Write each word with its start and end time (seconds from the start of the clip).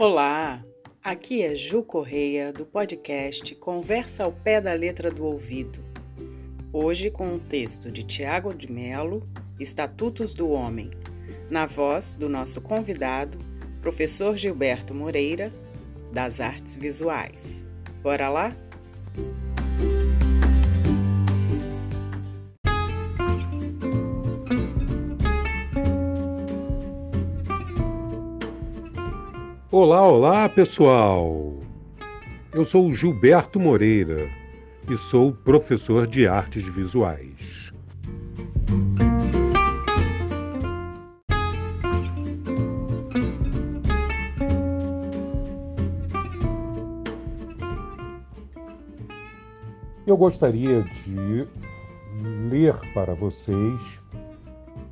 Olá, 0.00 0.64
aqui 1.02 1.42
é 1.42 1.56
Ju 1.56 1.82
Correia 1.82 2.52
do 2.52 2.64
podcast 2.64 3.52
Conversa 3.56 4.22
ao 4.22 4.30
Pé 4.30 4.60
da 4.60 4.72
Letra 4.72 5.10
do 5.10 5.24
Ouvido. 5.24 5.80
Hoje 6.72 7.10
com 7.10 7.34
um 7.34 7.38
texto 7.40 7.90
de 7.90 8.04
Tiago 8.04 8.54
de 8.54 8.70
Melo, 8.70 9.28
Estatutos 9.58 10.34
do 10.34 10.50
Homem, 10.50 10.92
na 11.50 11.66
voz 11.66 12.14
do 12.14 12.28
nosso 12.28 12.60
convidado, 12.60 13.40
professor 13.82 14.36
Gilberto 14.36 14.94
Moreira, 14.94 15.52
das 16.12 16.40
Artes 16.40 16.76
Visuais. 16.76 17.66
Bora 18.00 18.28
lá? 18.28 18.56
Olá, 29.70 30.08
olá 30.08 30.48
pessoal! 30.48 31.58
Eu 32.54 32.64
sou 32.64 32.90
Gilberto 32.94 33.60
Moreira 33.60 34.30
e 34.88 34.96
sou 34.96 35.30
professor 35.30 36.06
de 36.06 36.26
artes 36.26 36.64
visuais. 36.68 37.70
Eu 50.06 50.16
gostaria 50.16 50.82
de 50.82 51.46
ler 52.48 52.74
para 52.94 53.14
vocês 53.14 54.00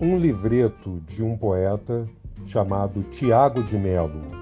um 0.00 0.18
livreto 0.18 0.98
de 1.06 1.22
um 1.22 1.36
poeta 1.36 2.08
chamado 2.46 3.02
Tiago 3.10 3.62
de 3.62 3.76
Melo 3.76 4.41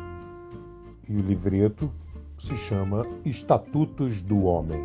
e 1.10 1.16
o 1.16 1.20
livreto 1.20 1.90
se 2.38 2.56
chama 2.56 3.04
Estatutos 3.24 4.22
do 4.22 4.44
Homem. 4.44 4.80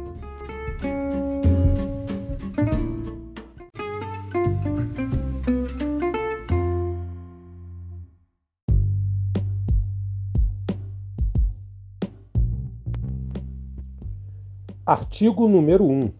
Artigo 14.83 15.47
número 15.47 15.85
1. 15.85 16.11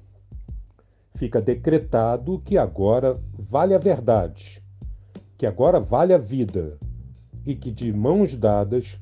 Fica 1.16 1.42
decretado 1.42 2.40
que 2.46 2.60
agora 2.60 3.20
vale 3.34 3.74
a 3.74 3.80
verdade, 3.80 4.62
que 5.36 5.48
agora 5.48 5.80
vale 5.80 6.14
a 6.14 6.18
vida, 6.20 6.78
e 7.44 7.56
que 7.56 7.72
de 7.72 7.92
mãos 7.92 8.36
dadas 8.36 9.00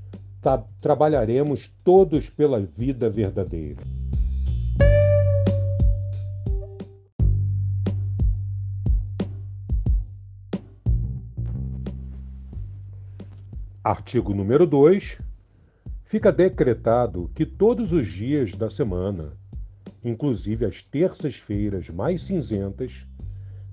trabalharemos 0.81 1.69
todos 1.83 2.29
pela 2.29 2.59
vida 2.59 3.09
verdadeira. 3.09 3.81
Artigo 13.83 14.33
número 14.33 14.65
2. 14.65 15.17
Fica 16.05 16.31
decretado 16.31 17.29
que 17.35 17.45
todos 17.45 17.91
os 17.91 18.07
dias 18.07 18.55
da 18.55 18.69
semana, 18.69 19.33
inclusive 20.03 20.65
as 20.65 20.81
terças-feiras 20.83 21.89
mais 21.89 22.21
cinzentas, 22.21 23.05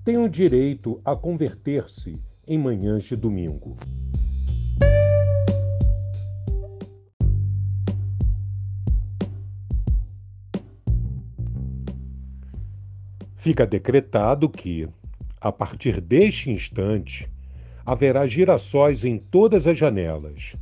tenham 0.03 0.27
direito 0.27 0.99
a 1.05 1.15
converter-se 1.15 2.19
em 2.45 2.57
manhãs 2.57 3.03
de 3.03 3.15
domingo. 3.15 3.77
Fica 13.41 13.65
decretado 13.65 14.47
que, 14.47 14.87
a 15.39 15.51
partir 15.51 15.99
deste 15.99 16.51
instante, 16.51 17.27
haverá 17.83 18.27
girassóis 18.27 19.03
em 19.03 19.17
todas 19.17 19.65
as 19.65 19.75
janelas, 19.75 20.55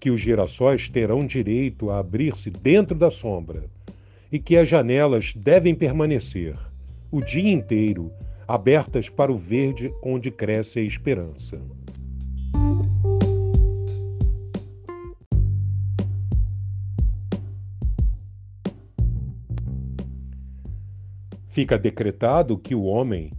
que 0.00 0.10
os 0.10 0.18
girassóis 0.18 0.88
terão 0.88 1.26
direito 1.26 1.90
a 1.90 1.98
abrir-se 1.98 2.48
dentro 2.48 2.96
da 2.96 3.10
sombra 3.10 3.64
e 4.32 4.38
que 4.38 4.56
as 4.56 4.66
janelas 4.66 5.34
devem 5.34 5.74
permanecer 5.74 6.56
o 7.10 7.20
dia 7.20 7.52
inteiro 7.52 8.10
abertas 8.48 9.10
para 9.10 9.30
o 9.30 9.36
verde 9.36 9.92
onde 10.02 10.30
cresce 10.30 10.78
a 10.78 10.82
esperança. 10.82 11.60
Fica 21.58 21.76
decretado 21.76 22.56
que 22.56 22.72
o 22.72 22.84
homem 22.84 23.32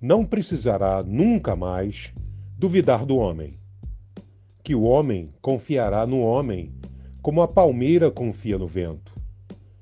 não 0.00 0.24
precisará 0.24 1.02
nunca 1.02 1.54
mais 1.54 2.10
duvidar 2.56 3.04
do 3.04 3.18
homem, 3.18 3.58
que 4.64 4.74
o 4.74 4.84
homem 4.84 5.34
confiará 5.42 6.06
no 6.06 6.22
homem 6.22 6.72
como 7.20 7.42
a 7.42 7.46
palmeira 7.46 8.10
confia 8.10 8.56
no 8.56 8.66
vento, 8.66 9.12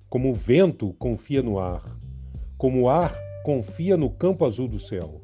como 0.08 0.32
o 0.32 0.34
vento 0.34 0.92
confia 0.94 1.40
no 1.40 1.56
ar, 1.56 1.96
como 2.58 2.80
o 2.80 2.88
ar 2.88 3.16
confia 3.44 3.96
no 3.96 4.10
campo 4.10 4.44
azul 4.44 4.66
do 4.66 4.80
céu. 4.80 5.22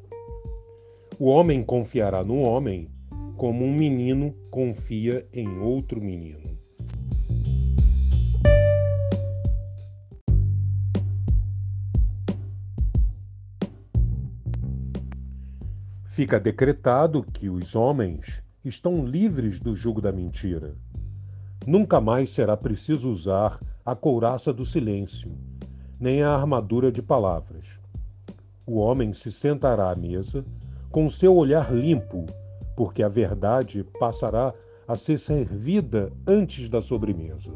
O 1.19 1.25
homem 1.25 1.65
confiará 1.65 2.23
no 2.23 2.39
homem 2.41 2.89
como 3.35 3.65
um 3.65 3.75
menino 3.75 4.33
confia 4.49 5.27
em 5.33 5.59
outro 5.59 5.99
menino. 5.99 6.50
Fica 16.11 16.37
decretado 16.37 17.23
que 17.23 17.49
os 17.49 17.73
homens 17.73 18.43
estão 18.65 19.05
livres 19.05 19.61
do 19.61 19.73
jugo 19.73 20.01
da 20.01 20.11
mentira. 20.11 20.75
Nunca 21.65 22.01
mais 22.01 22.31
será 22.31 22.57
preciso 22.57 23.09
usar 23.09 23.57
a 23.85 23.95
couraça 23.95 24.51
do 24.51 24.65
silêncio, 24.65 25.31
nem 25.97 26.21
a 26.21 26.35
armadura 26.35 26.91
de 26.91 27.01
palavras. 27.01 27.65
O 28.65 28.75
homem 28.75 29.13
se 29.13 29.31
sentará 29.31 29.89
à 29.89 29.95
mesa 29.95 30.43
com 30.89 31.09
seu 31.09 31.33
olhar 31.33 31.73
limpo, 31.73 32.25
porque 32.75 33.01
a 33.01 33.07
verdade 33.07 33.85
passará 33.97 34.53
a 34.85 34.97
ser 34.97 35.17
servida 35.17 36.11
antes 36.27 36.67
da 36.67 36.81
sobremesa. 36.81 37.53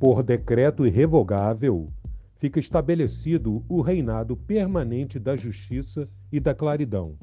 Por 0.00 0.22
decreto 0.22 0.86
irrevogável, 0.86 1.92
fica 2.38 2.58
estabelecido 2.58 3.62
o 3.68 3.82
reinado 3.82 4.34
permanente 4.34 5.18
da 5.18 5.36
justiça 5.36 6.08
e 6.32 6.40
da 6.40 6.54
claridão. 6.54 7.18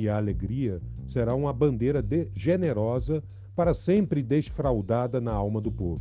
E 0.00 0.08
a 0.08 0.16
alegria 0.16 0.80
será 1.06 1.34
uma 1.34 1.52
bandeira 1.52 2.02
de 2.02 2.30
generosa 2.34 3.22
para 3.54 3.74
sempre 3.74 4.22
desfraudada 4.22 5.20
na 5.20 5.32
alma 5.32 5.60
do 5.60 5.70
povo. 5.70 6.00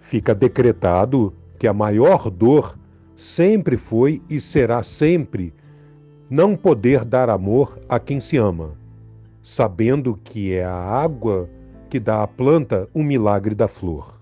Fica 0.00 0.34
decretado 0.34 1.32
que 1.58 1.66
a 1.66 1.72
maior 1.72 2.28
dor 2.28 2.78
sempre 3.16 3.76
foi 3.76 4.22
e 4.28 4.40
será 4.40 4.82
sempre 4.82 5.54
não 6.28 6.56
poder 6.56 7.04
dar 7.04 7.28
amor 7.28 7.78
a 7.88 7.98
quem 7.98 8.18
se 8.18 8.36
ama, 8.36 8.76
sabendo 9.42 10.18
que 10.24 10.52
é 10.52 10.64
a 10.64 10.74
água 10.74 11.48
que 11.88 12.00
dá 12.00 12.22
à 12.22 12.26
planta 12.26 12.88
o 12.92 13.02
milagre 13.02 13.54
da 13.54 13.68
flor. 13.68 14.14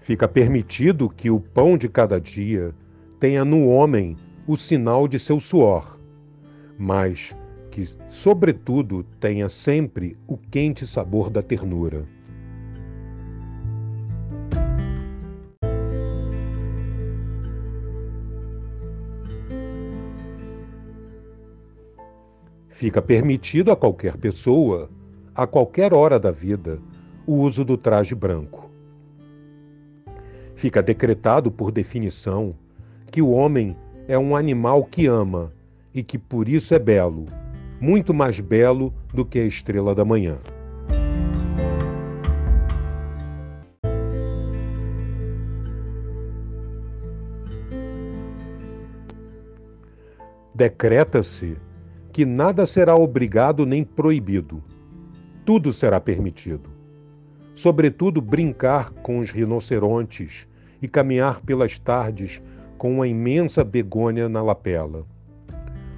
Fica 0.00 0.26
permitido 0.26 1.08
que 1.08 1.30
o 1.30 1.38
pão 1.38 1.78
de 1.78 1.88
cada 1.88 2.20
dia 2.20 2.74
tenha 3.20 3.44
no 3.44 3.68
homem 3.68 4.16
o 4.44 4.56
sinal 4.56 5.06
de 5.06 5.20
seu 5.20 5.38
suor, 5.38 5.96
mas 6.76 7.32
que, 7.70 7.88
sobretudo, 8.08 9.04
tenha 9.20 9.48
sempre 9.48 10.16
o 10.26 10.36
quente 10.36 10.86
sabor 10.86 11.30
da 11.30 11.40
ternura. 11.40 12.04
Fica 22.68 23.02
permitido 23.02 23.70
a 23.70 23.76
qualquer 23.76 24.16
pessoa, 24.16 24.88
a 25.34 25.46
qualquer 25.46 25.92
hora 25.92 26.18
da 26.18 26.30
vida, 26.30 26.80
o 27.26 27.34
uso 27.34 27.62
do 27.62 27.76
traje 27.76 28.14
branco. 28.14 28.70
Fica 30.54 30.82
decretado 30.82 31.50
por 31.50 31.70
definição 31.70 32.54
que 33.10 33.20
o 33.20 33.30
homem 33.30 33.76
é 34.08 34.18
um 34.18 34.34
animal 34.34 34.82
que 34.84 35.06
ama 35.06 35.52
e 35.92 36.02
que 36.02 36.16
por 36.16 36.48
isso 36.48 36.74
é 36.74 36.78
belo, 36.78 37.26
muito 37.80 38.12
mais 38.12 38.38
belo 38.38 38.92
do 39.12 39.24
que 39.24 39.38
a 39.38 39.44
estrela 39.44 39.94
da 39.94 40.04
manhã. 40.04 40.38
Decreta-se 50.54 51.56
que 52.12 52.26
nada 52.26 52.66
será 52.66 52.94
obrigado 52.94 53.64
nem 53.64 53.82
proibido. 53.82 54.62
Tudo 55.46 55.72
será 55.72 55.98
permitido. 55.98 56.68
Sobretudo 57.54 58.20
brincar 58.20 58.92
com 58.92 59.20
os 59.20 59.30
rinocerontes 59.30 60.46
e 60.82 60.86
caminhar 60.86 61.40
pelas 61.40 61.78
tardes 61.78 62.42
com 62.76 62.96
uma 62.96 63.08
imensa 63.08 63.64
begônia 63.64 64.28
na 64.28 64.42
lapela. 64.42 65.06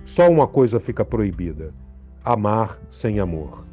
Só 0.04 0.28
uma 0.28 0.48
coisa 0.48 0.80
fica 0.80 1.04
proibida: 1.04 1.72
amar 2.24 2.80
sem 2.90 3.20
amor. 3.20 3.64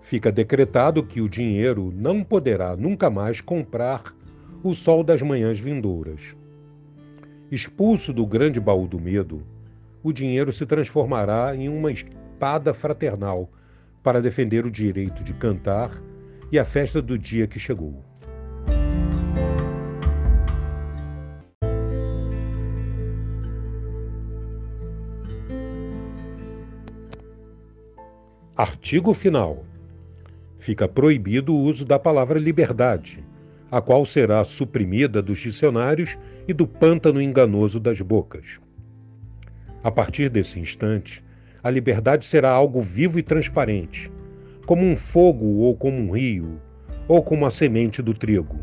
Fica 0.00 0.30
decretado 0.30 1.02
que 1.02 1.20
o 1.22 1.28
dinheiro 1.28 1.90
não 1.96 2.22
poderá 2.22 2.76
nunca 2.76 3.08
mais 3.08 3.40
comprar 3.40 4.14
o 4.62 4.74
sol 4.74 5.02
das 5.02 5.22
manhãs 5.22 5.58
vindouras. 5.58 6.36
Expulso 7.50 8.12
do 8.12 8.26
grande 8.26 8.60
baú 8.60 8.86
do 8.86 9.00
medo, 9.00 9.42
o 10.02 10.12
dinheiro 10.12 10.52
se 10.52 10.66
transformará 10.66 11.56
em 11.56 11.68
uma 11.68 11.90
espada 11.90 12.74
fraternal 12.74 13.50
para 14.02 14.20
defender 14.20 14.66
o 14.66 14.70
direito 14.70 15.24
de 15.24 15.32
cantar 15.32 16.00
e 16.52 16.58
a 16.58 16.64
festa 16.66 17.00
do 17.00 17.18
dia 17.18 17.46
que 17.46 17.58
chegou. 17.58 18.04
Artigo 28.54 29.14
final. 29.14 29.64
Fica 30.58 30.86
proibido 30.86 31.54
o 31.54 31.58
uso 31.58 31.86
da 31.86 31.98
palavra 31.98 32.38
liberdade, 32.38 33.24
a 33.70 33.80
qual 33.80 34.04
será 34.04 34.44
suprimida 34.44 35.22
dos 35.22 35.38
dicionários 35.38 36.18
e 36.46 36.52
do 36.52 36.66
pântano 36.66 37.20
enganoso 37.20 37.80
das 37.80 37.98
bocas. 38.02 38.60
A 39.82 39.90
partir 39.90 40.28
desse 40.28 40.60
instante, 40.60 41.24
a 41.62 41.70
liberdade 41.70 42.26
será 42.26 42.50
algo 42.50 42.82
vivo 42.82 43.18
e 43.18 43.22
transparente, 43.22 44.12
como 44.66 44.84
um 44.84 44.96
fogo 44.96 45.58
ou 45.58 45.76
como 45.76 45.98
um 45.98 46.12
rio, 46.12 46.60
ou 47.08 47.22
como 47.22 47.46
a 47.46 47.50
semente 47.50 48.00
do 48.00 48.14
trigo, 48.14 48.58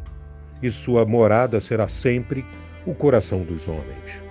e 0.62 0.72
sua 0.72 1.06
morada 1.06 1.60
será 1.60 1.88
sempre 1.88 2.44
o 2.86 2.94
coração 2.94 3.44
dos 3.44 3.68
homens. 3.68 4.30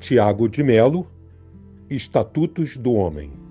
Tiago 0.00 0.50
de 0.50 0.62
Melo, 0.62 1.06
Estatutos 1.88 2.76
do 2.76 2.92
Homem. 2.92 3.43